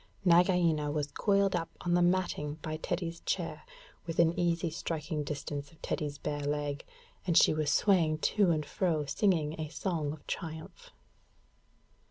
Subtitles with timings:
[0.25, 3.61] Nagaina was coiled up on the matting by Teddy's chair,
[4.07, 6.83] within easy striking distance of Teddy's bare leg,
[7.27, 10.89] and she was swaying to and fro singing a song of triumph.